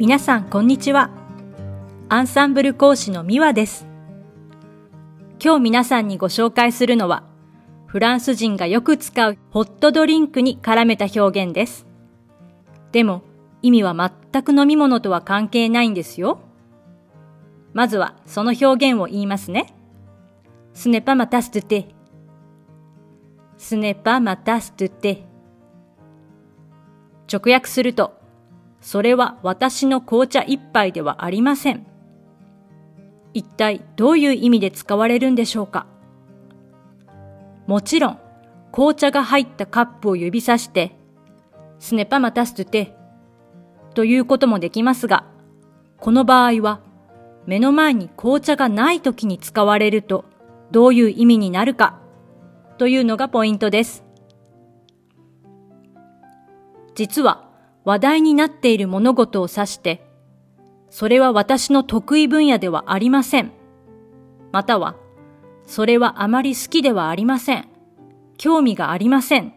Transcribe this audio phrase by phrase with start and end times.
[0.00, 1.08] 皆さんこんにちは。
[2.08, 3.86] アンサンブル講師のミワです。
[5.40, 7.22] 今日皆さんにご紹介するのは、
[7.86, 11.86] フランス人がよく使うホットドリンクに絡めた表現です。
[12.90, 13.22] でも、
[13.62, 13.94] 意味は
[14.32, 16.40] 全く飲み物とは関係ないんですよ。
[17.72, 19.76] まずはその表現を言いますね。
[20.72, 21.94] スネパマタストテ。
[23.58, 25.24] スネパマタストテ。
[27.32, 28.23] 直訳すると、
[28.84, 31.86] それは私の紅茶一杯ではありません。
[33.32, 35.86] 一体どういう意味で使われるんでしょうか？
[37.66, 38.18] もちろん、
[38.72, 40.94] 紅茶が入ったカップを指さして、
[41.78, 42.94] スネパマタストテ
[43.94, 45.24] ということもできますが、
[45.96, 46.80] この場合は、
[47.46, 50.26] 目の前に紅茶がない時に使われると、
[50.72, 51.98] どういう意味になるか、
[52.76, 54.04] というのがポイントです。
[56.94, 57.48] 実は、
[57.84, 60.06] 話題になっている物事を指して、
[60.90, 63.52] それは私の得意分野ではありません。
[64.52, 64.96] または、
[65.66, 67.68] それはあまり好きではありません。
[68.38, 69.54] 興味がありません。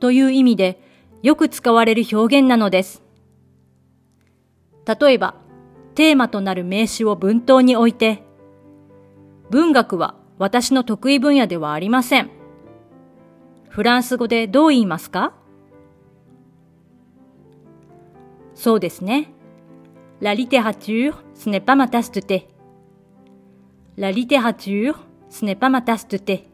[0.00, 0.80] という意味で
[1.22, 3.02] よく使われる表現なのです。
[4.86, 5.36] 例えば、
[5.94, 8.22] テーマとなる名詞を文頭に置いて、
[9.50, 12.30] 文学は私の得意分野ではありません。
[13.68, 15.34] フランス語でどう言いますか？
[18.54, 19.32] そうですね。
[20.20, 22.48] La littérature, ce n'est pas ma tasse de thé.
[23.96, 24.94] La littérature,
[25.28, 26.48] ce n'est pas ma tasse de thé.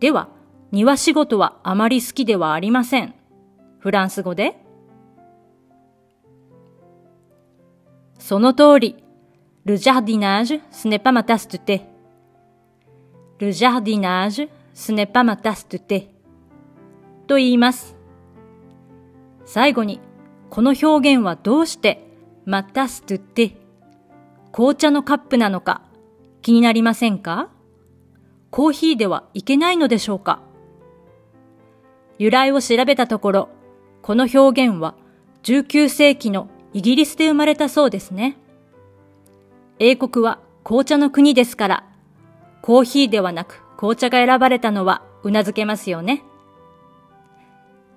[0.00, 0.28] では、
[0.70, 3.14] 庭仕事はあまり好きではありません。
[3.78, 4.56] フランス語で
[8.18, 8.96] その通り。
[9.64, 11.82] Le jardinage, ce n'est pas ma tasse de thé.
[13.38, 16.08] Le jardinage, ce n'est pas ma tasse de thé.
[17.26, 17.97] と言います。
[19.50, 19.98] 最後に、
[20.50, 22.06] この表現はどうして、
[22.44, 23.56] またすとって
[24.52, 25.82] 紅茶のカップなのか
[26.42, 27.48] 気になりませんか？
[28.50, 30.42] コーヒーではいけないのでしょうか？
[32.18, 33.48] 由来を調べたところ、
[34.02, 34.94] この表現は
[35.44, 38.36] 19世紀のイギリスで生まれたそうですね。
[39.78, 41.84] 英国は紅茶の国ですから、
[42.60, 46.22] コーヒーではなく紅茶が選ばれたのは頷けますよね。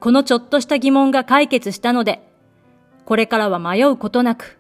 [0.02, 2.28] このちょっとした疑問が解決したので、
[3.06, 4.60] これからは迷うことなく、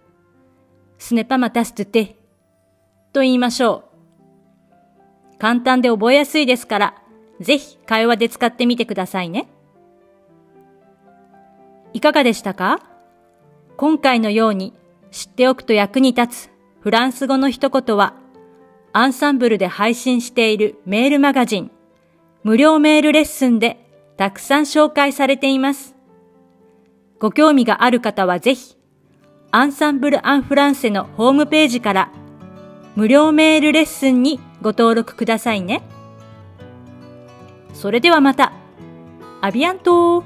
[1.00, 2.16] スネパマタストテ
[3.12, 3.86] と言いましょ
[5.34, 5.38] う。
[5.40, 7.02] 簡単で覚えやすいですから、
[7.40, 9.48] ぜひ会話で使ってみてくださいね。
[11.94, 12.80] いかがでしたか？
[13.78, 14.76] 今回のように
[15.10, 16.50] 知っておくと役に立つ
[16.82, 18.14] フランス語の一言は、
[18.94, 21.72] アンサンブルで配信しているメールマガジン、
[22.44, 23.81] 無料メールレッスンで
[24.22, 25.96] たくさん紹介されています。
[27.18, 28.78] ご興味がある方はぜひ、
[29.50, 32.12] アンサンブル・アン・フランセのホームページから
[32.96, 35.82] 無料メールレッスンにご登録くださいね。
[37.74, 38.54] それではまた。
[39.42, 40.24] アビアント